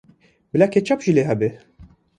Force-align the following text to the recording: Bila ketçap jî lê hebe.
Bila 0.53 0.67
ketçap 0.73 0.99
jî 1.05 1.11
lê 1.17 1.23
hebe. 1.29 1.49